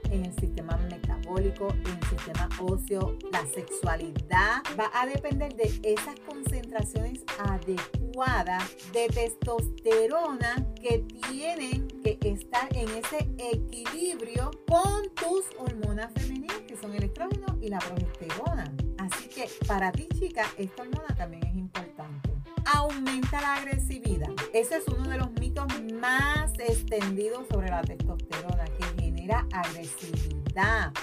metabólico, 1.33 1.67
el 1.85 2.09
sistema 2.09 2.49
óseo, 2.59 3.17
la 3.31 3.45
sexualidad. 3.47 4.63
Va 4.79 4.89
a 4.93 5.05
depender 5.05 5.55
de 5.55 5.79
esas 5.83 6.19
concentraciones 6.27 7.21
adecuadas 7.39 8.63
de 8.91 9.07
testosterona 9.07 10.65
que 10.81 11.05
tienen 11.29 11.87
que 12.03 12.17
estar 12.21 12.67
en 12.75 12.89
ese 12.89 13.27
equilibrio 13.37 14.51
con 14.67 15.09
tus 15.15 15.45
hormonas 15.57 16.11
femeninas, 16.13 16.61
que 16.67 16.77
son 16.77 16.93
el 16.93 17.03
estrógeno 17.03 17.57
y 17.61 17.69
la 17.69 17.79
progesterona. 17.79 18.73
Así 18.97 19.27
que 19.27 19.49
para 19.67 19.91
ti, 19.91 20.07
chica, 20.19 20.45
esta 20.57 20.83
hormona 20.83 21.15
también 21.15 21.45
es 21.45 21.55
importante. 21.55 22.29
Aumenta 22.65 23.41
la 23.41 23.55
agresividad. 23.55 24.29
Ese 24.53 24.77
es 24.77 24.87
uno 24.87 25.09
de 25.09 25.17
los 25.17 25.31
mitos 25.33 25.65
más 25.99 26.53
extendidos 26.59 27.45
sobre 27.49 27.69
la 27.69 27.81
testosterona, 27.81 28.65
que 28.65 29.01
genera 29.01 29.45
agresividad. 29.51 30.42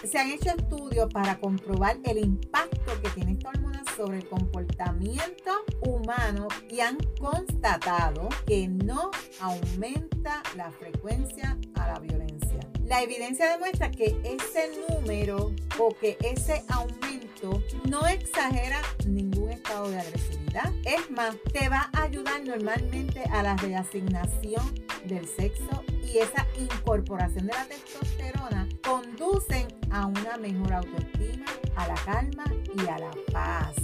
Se 0.04 0.19
han 0.19 0.30
hecho 0.30 0.50
estudios 0.50 1.12
para 1.12 1.40
comprobar 1.40 1.97
el 2.04 2.19
impacto 2.19 2.92
que 3.02 3.11
tiene 3.11 3.33
esta 3.33 3.49
hormona 3.49 3.83
sobre 3.97 4.19
el 4.19 4.28
comportamiento 4.28 5.64
humano 5.83 6.47
y 6.69 6.78
han 6.80 6.99
constatado 7.21 8.28
que 8.47 8.69
no 8.69 9.11
aumenta 9.40 10.42
la 10.57 10.71
frecuencia 10.71 11.59
a 11.75 11.88
la 11.88 11.99
violencia. 11.99 12.61
La 12.87 13.02
evidencia 13.02 13.50
demuestra 13.50 13.90
que 13.90 14.21
ese 14.25 14.71
número 14.88 15.52
o 15.78 15.97
que 16.00 16.16
ese 16.21 16.62
aumento 16.69 17.61
no 17.88 18.07
exagera 18.07 18.80
ningún 19.07 19.30
estado 19.52 19.90
de 19.90 20.00
agresividad. 20.00 20.73
Es 20.85 21.11
más, 21.11 21.37
te 21.52 21.69
va 21.69 21.90
a 21.92 22.02
ayudar 22.02 22.45
normalmente 22.45 23.23
a 23.30 23.42
la 23.42 23.57
reasignación 23.57 24.75
del 25.04 25.26
sexo 25.26 25.85
y 26.02 26.19
esa 26.19 26.47
incorporación 26.59 27.47
de 27.47 27.52
la 27.52 27.64
testosterona 27.66 28.69
conducen 28.85 29.69
a 29.90 30.07
una 30.07 30.37
mejor 30.37 30.73
autoestima, 30.73 31.47
a 31.76 31.88
la 31.88 31.95
calma 31.95 32.45
y 32.76 32.88
a 32.88 32.99
la 32.99 33.11
paz. 33.33 33.76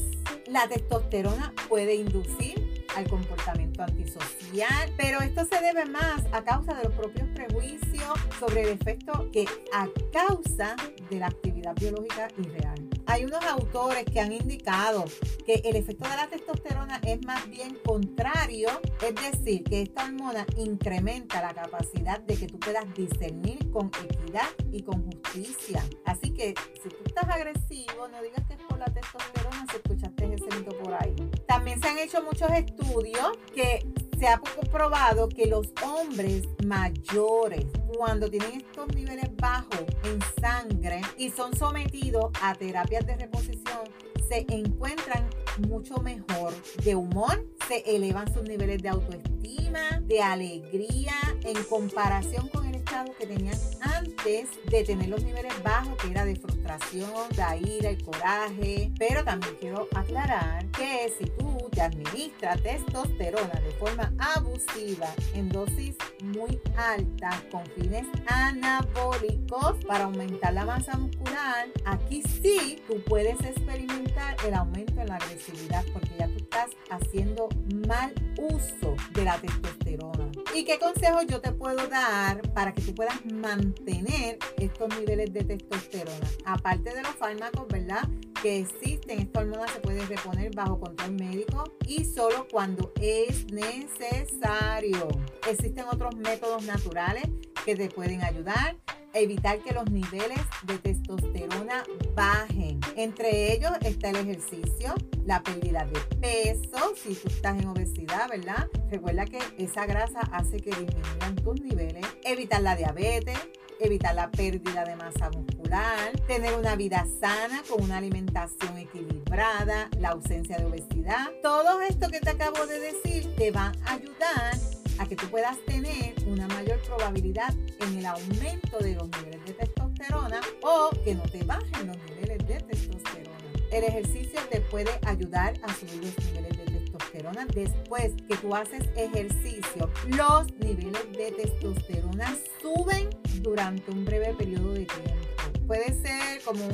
La 0.48 0.68
testosterona 0.68 1.52
puede 1.68 1.94
inducir 1.94 2.84
al 2.96 3.08
comportamiento 3.08 3.82
antisocial, 3.82 4.92
pero 4.96 5.20
esto 5.20 5.44
se 5.44 5.60
debe 5.60 5.84
más 5.86 6.22
a 6.32 6.42
causa 6.42 6.74
de 6.74 6.84
los 6.84 6.92
propios 6.94 7.28
prejuicios 7.34 8.18
sobre 8.40 8.62
el 8.62 8.68
efecto 8.70 9.28
que 9.32 9.46
a 9.72 9.88
causa 10.12 10.76
de 11.10 11.18
la 11.18 11.26
actividad 11.26 11.55
biológica 11.74 12.28
irreal. 12.38 12.88
Hay 13.06 13.24
unos 13.24 13.44
autores 13.44 14.04
que 14.04 14.20
han 14.20 14.32
indicado 14.32 15.04
que 15.44 15.54
el 15.64 15.76
efecto 15.76 16.08
de 16.08 16.16
la 16.16 16.26
testosterona 16.26 17.00
es 17.04 17.24
más 17.24 17.48
bien 17.48 17.78
contrario, 17.84 18.68
es 19.00 19.14
decir, 19.14 19.62
que 19.62 19.82
esta 19.82 20.04
hormona 20.04 20.44
incrementa 20.56 21.40
la 21.40 21.54
capacidad 21.54 22.20
de 22.20 22.36
que 22.36 22.46
tú 22.48 22.58
puedas 22.58 22.84
discernir 22.94 23.70
con 23.70 23.90
equidad 24.04 24.48
y 24.72 24.82
con 24.82 25.04
justicia. 25.04 25.84
Así 26.04 26.32
que 26.32 26.54
si 26.82 26.88
tú 26.88 26.96
estás 27.06 27.28
agresivo, 27.28 28.08
no 28.08 28.22
digas 28.22 28.44
que 28.48 28.54
es 28.54 28.60
por 28.68 28.78
la 28.78 28.86
testosterona 28.86 29.66
si 29.70 29.76
escuchaste 29.76 30.34
ese 30.34 30.58
mito 30.58 30.76
por 30.78 30.94
ahí. 30.94 31.14
También 31.46 31.80
se 31.80 31.88
han 31.88 31.98
hecho 31.98 32.22
muchos 32.22 32.50
estudios 32.50 33.32
que 33.54 33.86
se 34.18 34.28
ha 34.28 34.38
comprobado 34.38 35.28
que 35.28 35.46
los 35.46 35.72
hombres 35.84 36.44
mayores, 36.64 37.66
cuando 37.96 38.30
tienen 38.30 38.60
estos 38.60 38.88
niveles 38.94 39.28
bajos 39.36 39.84
en 40.04 40.18
sangre 40.40 41.02
y 41.18 41.30
son 41.30 41.54
sometidos 41.54 42.30
a 42.42 42.54
terapias 42.54 43.06
de 43.06 43.16
reposición, 43.16 43.80
se 44.28 44.46
encuentran 44.48 45.28
mucho 45.68 45.98
mejor 45.98 46.52
de 46.82 46.94
humor, 46.94 47.46
se 47.68 47.78
elevan 47.94 48.32
sus 48.32 48.42
niveles 48.42 48.82
de 48.82 48.88
autoestima, 48.88 50.00
de 50.02 50.22
alegría 50.22 51.14
en 51.44 51.62
comparación 51.64 52.48
con 52.48 52.66
el 52.66 52.82
que 53.04 53.26
tenían 53.26 53.58
antes 53.80 54.48
de 54.70 54.84
tener 54.84 55.08
los 55.08 55.22
niveles 55.22 55.52
bajos, 55.62 55.96
que 55.98 56.10
era 56.10 56.24
de 56.24 56.36
frustración, 56.36 57.10
la 57.36 57.56
ira, 57.56 57.90
el 57.90 58.02
coraje. 58.02 58.90
Pero 58.98 59.24
también 59.24 59.54
quiero 59.60 59.88
aclarar 59.94 60.66
que 60.70 61.12
si 61.18 61.26
tú 61.26 61.68
te 61.70 61.82
administras 61.82 62.62
testosterona 62.62 63.60
de 63.60 63.70
forma 63.72 64.12
abusiva 64.18 65.08
en 65.34 65.48
dosis 65.48 65.96
muy 66.22 66.58
altas 66.76 67.42
con 67.50 67.64
fines 67.66 68.06
anabólicos 68.26 69.76
para 69.86 70.04
aumentar 70.04 70.54
la 70.54 70.64
masa 70.64 70.96
muscular, 70.96 71.68
aquí 71.84 72.22
sí 72.22 72.82
tú 72.88 73.02
puedes 73.04 73.38
experimentar 73.40 74.36
el 74.46 74.54
aumento 74.54 75.00
en 75.00 75.08
la 75.08 75.16
agresividad 75.16 75.84
porque 75.92 76.10
ya 76.18 76.28
tú 76.28 76.36
estás 76.36 76.70
haciendo 76.90 77.48
mal 77.86 78.12
uso 78.38 78.94
de 79.12 79.24
la 79.24 79.38
testosterona. 79.38 80.25
¿Y 80.56 80.64
qué 80.64 80.78
consejos 80.78 81.26
yo 81.26 81.42
te 81.42 81.52
puedo 81.52 81.86
dar 81.86 82.40
para 82.54 82.72
que 82.72 82.80
tú 82.80 82.94
puedas 82.94 83.22
mantener 83.26 84.38
estos 84.56 84.88
niveles 84.98 85.30
de 85.30 85.44
testosterona? 85.44 86.26
Aparte 86.46 86.94
de 86.94 87.02
los 87.02 87.14
fármacos, 87.16 87.68
¿verdad? 87.68 88.08
Que 88.40 88.60
existen, 88.60 89.18
esta 89.18 89.40
hormona 89.40 89.68
se 89.68 89.80
puede 89.80 90.06
reponer 90.06 90.54
bajo 90.54 90.80
control 90.80 91.12
médico 91.12 91.64
y 91.86 92.06
solo 92.06 92.48
cuando 92.50 92.90
es 93.02 93.44
necesario. 93.52 95.08
Existen 95.46 95.84
otros 95.92 96.16
métodos 96.16 96.64
naturales 96.64 97.24
que 97.66 97.76
te 97.76 97.90
pueden 97.90 98.24
ayudar 98.24 98.76
evitar 99.18 99.58
que 99.60 99.72
los 99.72 99.90
niveles 99.90 100.40
de 100.64 100.78
testosterona 100.78 101.84
bajen. 102.14 102.80
Entre 102.96 103.52
ellos 103.52 103.72
está 103.82 104.10
el 104.10 104.16
ejercicio, 104.16 104.94
la 105.24 105.42
pérdida 105.42 105.84
de 105.84 106.00
peso, 106.16 106.94
si 106.96 107.14
tú 107.14 107.28
estás 107.28 107.58
en 107.58 107.68
obesidad, 107.68 108.28
¿verdad? 108.28 108.68
Recuerda 108.90 109.24
que 109.24 109.38
esa 109.58 109.86
grasa 109.86 110.20
hace 110.32 110.58
que 110.58 110.70
disminuyan 110.70 111.36
tus 111.36 111.60
niveles, 111.60 112.06
evitar 112.24 112.62
la 112.62 112.76
diabetes, 112.76 113.38
evitar 113.80 114.14
la 114.14 114.30
pérdida 114.30 114.84
de 114.84 114.96
masa 114.96 115.30
muscular, 115.30 116.18
tener 116.26 116.54
una 116.54 116.76
vida 116.76 117.06
sana 117.20 117.62
con 117.68 117.82
una 117.82 117.98
alimentación 117.98 118.78
equilibrada, 118.78 119.88
la 119.98 120.10
ausencia 120.10 120.56
de 120.56 120.64
obesidad. 120.64 121.26
Todo 121.42 121.80
esto 121.82 122.08
que 122.08 122.20
te 122.20 122.30
acabo 122.30 122.66
de 122.66 122.80
decir 122.80 123.34
te 123.36 123.50
va 123.50 123.72
a 123.84 123.92
ayudar 123.92 124.75
a 124.98 125.06
que 125.06 125.16
tú 125.16 125.26
puedas 125.28 125.58
tener 125.66 126.14
una 126.26 126.46
mayor 126.48 126.80
probabilidad 126.82 127.54
en 127.80 127.98
el 127.98 128.06
aumento 128.06 128.78
de 128.78 128.94
los 128.94 129.08
niveles 129.08 129.44
de 129.46 129.52
testosterona 129.54 130.40
o 130.62 130.90
que 131.04 131.14
no 131.14 131.22
te 131.24 131.42
bajen 131.44 131.86
los 131.86 131.96
niveles 131.98 132.38
de 132.46 132.60
testosterona. 132.60 133.36
El 133.70 133.84
ejercicio 133.84 134.40
te 134.50 134.60
puede 134.60 134.90
ayudar 135.06 135.54
a 135.62 135.74
subir 135.74 136.04
los 136.04 136.26
niveles 136.26 136.56
de 136.56 136.78
testosterona. 136.78 137.46
Después 137.46 138.12
que 138.28 138.36
tú 138.36 138.54
haces 138.54 138.84
ejercicio, 138.96 139.90
los 140.06 140.52
niveles 140.54 141.12
de 141.12 141.32
testosterona 141.32 142.36
suben 142.62 143.10
durante 143.42 143.90
un 143.90 144.04
breve 144.04 144.34
periodo 144.34 144.72
de 144.72 144.86
tiempo. 144.86 145.66
Puede 145.66 145.92
ser 146.00 146.42
como 146.44 146.64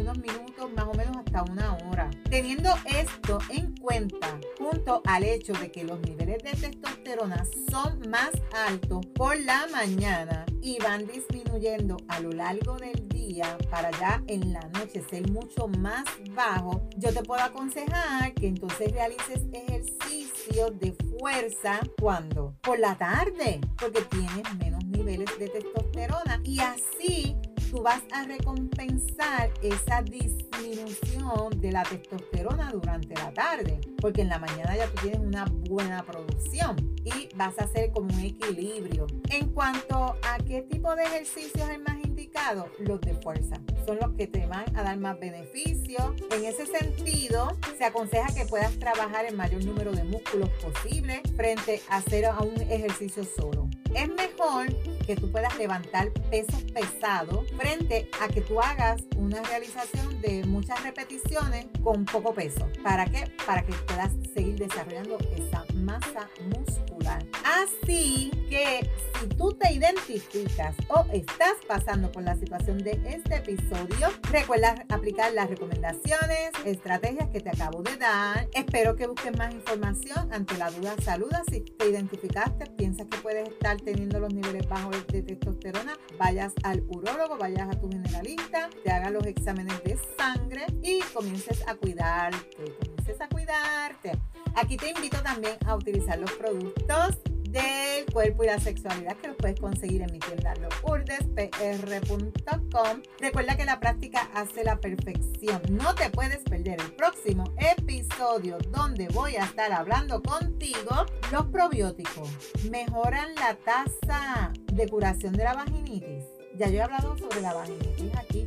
unos 0.00 0.18
minutos, 0.18 0.72
más 0.74 0.86
o 0.86 0.94
menos 0.94 1.16
hasta 1.16 1.42
una 1.44 1.76
hora. 1.76 2.10
Teniendo 2.30 2.70
esto 2.86 3.38
en 3.50 3.74
cuenta, 3.76 4.38
junto 4.58 5.02
al 5.06 5.24
hecho 5.24 5.52
de 5.54 5.70
que 5.70 5.84
los 5.84 6.00
niveles 6.00 6.42
de 6.42 6.52
testosterona 6.52 7.44
son 7.70 8.00
más 8.08 8.30
altos 8.66 9.04
por 9.14 9.38
la 9.40 9.66
mañana 9.72 10.46
y 10.60 10.78
van 10.78 11.06
disminuyendo 11.06 11.96
a 12.08 12.20
lo 12.20 12.30
largo 12.30 12.76
del 12.76 13.08
día 13.08 13.58
para 13.70 13.90
ya 13.92 14.22
en 14.26 14.52
la 14.52 14.60
noche 14.74 15.02
ser 15.08 15.30
mucho 15.30 15.68
más 15.68 16.04
bajo, 16.34 16.88
yo 16.96 17.12
te 17.12 17.22
puedo 17.22 17.42
aconsejar 17.42 18.32
que 18.34 18.48
entonces 18.48 18.92
realices 18.92 19.42
ejercicio 19.52 20.70
de 20.70 20.92
fuerza 21.18 21.80
cuando? 22.00 22.54
Por 22.62 22.78
la 22.78 22.96
tarde, 22.96 23.60
porque 23.78 24.02
tienes 24.02 24.54
menos 24.58 24.84
niveles 24.84 25.38
de 25.38 25.48
testosterona 25.48 26.40
y 26.44 26.60
así 26.60 27.36
tú 27.72 27.82
vas 27.82 28.02
a 28.12 28.24
recompensar 28.24 29.50
esa 29.62 30.02
disminución 30.02 31.58
de 31.58 31.72
la 31.72 31.82
testosterona 31.84 32.70
durante 32.70 33.14
la 33.14 33.32
tarde, 33.32 33.80
porque 33.98 34.20
en 34.20 34.28
la 34.28 34.38
mañana 34.38 34.76
ya 34.76 34.86
tú 34.88 35.00
tienes 35.00 35.20
una 35.20 35.46
buena 35.46 36.04
producción 36.04 36.76
y 37.02 37.34
vas 37.34 37.58
a 37.58 37.64
hacer 37.64 37.90
como 37.90 38.12
un 38.14 38.20
equilibrio. 38.20 39.06
En 39.30 39.48
cuanto 39.48 40.16
a 40.22 40.36
qué 40.46 40.60
tipo 40.60 40.94
de 40.94 41.04
ejercicios 41.04 41.66
es 41.70 41.80
más 41.80 41.96
indicado, 42.04 42.68
los 42.78 43.00
de 43.00 43.14
fuerza 43.14 43.56
son 43.86 43.98
los 44.00 44.12
que 44.18 44.26
te 44.26 44.46
van 44.46 44.64
a 44.76 44.82
dar 44.82 44.98
más 44.98 45.18
beneficio. 45.18 46.14
En 46.30 46.44
ese 46.44 46.66
sentido, 46.66 47.56
se 47.78 47.84
aconseja 47.84 48.34
que 48.34 48.44
puedas 48.44 48.78
trabajar 48.78 49.24
el 49.24 49.34
mayor 49.34 49.64
número 49.64 49.92
de 49.92 50.04
músculos 50.04 50.50
posible 50.62 51.22
frente 51.36 51.80
a 51.88 51.96
hacer 51.96 52.26
un 52.38 52.60
ejercicio 52.60 53.24
solo. 53.24 53.70
Es 53.94 54.08
mejor 54.08 54.74
que 55.06 55.16
tú 55.16 55.30
puedas 55.30 55.56
levantar 55.58 56.12
pesos 56.30 56.62
pesados 56.72 57.46
frente 57.58 58.08
a 58.20 58.28
que 58.28 58.40
tú 58.40 58.60
hagas 58.60 59.02
una 59.16 59.42
realización 59.42 60.20
de 60.22 60.44
muchas 60.44 60.82
repeticiones 60.82 61.66
con 61.82 62.04
poco 62.04 62.32
peso. 62.32 62.68
¿Para 62.82 63.04
qué? 63.04 63.30
Para 63.46 63.62
que 63.64 63.72
puedas 63.86 64.12
seguir 64.32 64.56
desarrollando 64.56 65.18
esa 65.36 65.64
masa 65.74 66.30
muscular. 66.56 67.22
Así 67.62 68.30
que 68.50 68.90
si 69.20 69.26
tú 69.28 69.52
te 69.52 69.72
identificas 69.72 70.74
o 70.88 71.04
estás 71.12 71.54
pasando 71.68 72.10
por 72.10 72.24
la 72.24 72.34
situación 72.34 72.78
de 72.78 73.00
este 73.06 73.36
episodio, 73.36 74.08
recuerda 74.32 74.84
aplicar 74.88 75.32
las 75.32 75.48
recomendaciones, 75.48 76.50
estrategias 76.64 77.28
que 77.28 77.40
te 77.40 77.50
acabo 77.50 77.82
de 77.82 77.96
dar. 77.98 78.48
Espero 78.52 78.96
que 78.96 79.06
busques 79.06 79.36
más 79.38 79.54
información. 79.54 80.32
Ante 80.32 80.58
la 80.58 80.70
duda, 80.70 80.96
saluda. 81.04 81.42
Si 81.50 81.60
te 81.60 81.88
identificaste, 81.88 82.66
piensas 82.66 83.06
que 83.06 83.18
puedes 83.18 83.48
estar 83.48 83.76
teniendo 83.80 84.18
los 84.18 84.34
niveles 84.34 84.68
bajos 84.68 84.96
de 85.06 85.22
testosterona, 85.22 85.96
vayas 86.18 86.54
al 86.64 86.82
urólogo, 86.88 87.38
vayas 87.38 87.68
a 87.68 87.78
tu 87.78 87.88
generalista, 87.88 88.70
te 88.82 88.90
hagas 88.90 89.12
los 89.12 89.24
exámenes 89.26 89.82
de 89.84 89.98
sangre 90.18 90.66
y 90.82 91.00
comiences 91.14 91.62
a 91.68 91.76
cuidarte, 91.76 92.74
comiences 92.80 93.20
a 93.20 93.28
cuidarte. 93.28 94.18
Aquí 94.56 94.76
te 94.76 94.90
invito 94.90 95.22
también 95.22 95.56
a 95.64 95.76
utilizar 95.76 96.18
los 96.18 96.32
productos 96.32 97.18
del 97.52 98.06
cuerpo 98.12 98.42
y 98.44 98.46
la 98.46 98.58
sexualidad 98.58 99.16
que 99.18 99.28
los 99.28 99.36
puedes 99.36 99.60
conseguir 99.60 100.00
en 100.02 100.10
mi 100.10 100.18
tienda 100.18 100.54
lourdespr.com. 100.54 103.02
Recuerda 103.20 103.56
que 103.56 103.64
la 103.64 103.78
práctica 103.78 104.28
hace 104.34 104.64
la 104.64 104.80
perfección. 104.80 105.62
No 105.70 105.94
te 105.94 106.10
puedes 106.10 106.38
perder 106.38 106.80
el 106.80 106.92
próximo 106.94 107.44
episodio 107.58 108.58
donde 108.70 109.06
voy 109.08 109.36
a 109.36 109.44
estar 109.44 109.70
hablando 109.72 110.22
contigo. 110.22 111.06
Los 111.30 111.46
probióticos 111.46 112.28
mejoran 112.70 113.34
la 113.34 113.56
tasa 113.56 114.52
de 114.72 114.88
curación 114.88 115.34
de 115.34 115.44
la 115.44 115.54
vaginitis. 115.54 116.24
Ya 116.56 116.68
yo 116.68 116.78
he 116.78 116.82
hablado 116.82 117.16
sobre 117.16 117.40
la 117.40 117.54
vaginitis 117.54 118.14
aquí, 118.16 118.41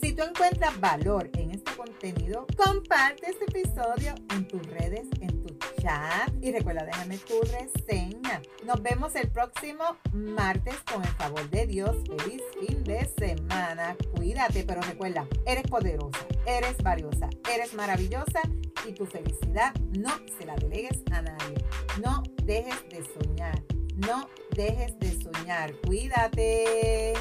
Si 0.00 0.12
tú 0.12 0.22
encuentras 0.22 0.78
valor 0.78 1.28
en 1.32 1.50
este 1.50 1.72
contenido, 1.72 2.46
comparte 2.56 3.30
este 3.30 3.46
episodio 3.46 4.14
en 4.36 4.46
tus 4.46 4.64
redes, 4.68 5.08
en 5.20 5.33
y 6.40 6.50
recuerda 6.50 6.84
déjame 6.84 7.18
tu 7.18 7.40
reseña. 7.42 8.40
Nos 8.64 8.82
vemos 8.82 9.14
el 9.16 9.28
próximo 9.30 9.84
martes 10.12 10.76
con 10.90 11.02
el 11.02 11.10
favor 11.10 11.48
de 11.50 11.66
Dios. 11.66 11.96
Feliz 12.06 12.42
fin 12.58 12.82
de 12.84 13.04
semana. 13.18 13.94
Cuídate, 14.16 14.64
pero 14.64 14.80
recuerda, 14.80 15.26
eres 15.44 15.64
poderosa, 15.64 16.26
eres 16.46 16.78
valiosa, 16.82 17.28
eres 17.52 17.74
maravillosa 17.74 18.40
y 18.88 18.92
tu 18.92 19.04
felicidad 19.04 19.74
no 19.98 20.10
se 20.38 20.46
la 20.46 20.54
delegues 20.56 21.02
a 21.12 21.20
nadie. 21.20 21.64
No 22.02 22.22
dejes 22.44 22.82
de 22.88 23.04
soñar. 23.04 23.62
No 23.96 24.28
dejes 24.56 24.98
de 24.98 25.22
soñar. 25.22 25.74
Cuídate. 25.84 27.12